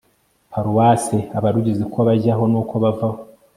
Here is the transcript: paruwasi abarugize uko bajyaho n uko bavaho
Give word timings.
paruwasi 0.51 1.17
abarugize 1.37 1.79
uko 1.87 1.99
bajyaho 2.07 2.43
n 2.51 2.53
uko 2.61 2.73
bavaho 2.83 3.19